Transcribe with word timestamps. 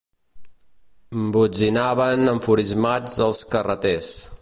...botzinaven 1.35 2.33
enfurismats 2.35 3.23
els 3.29 3.47
carreters. 3.55 4.11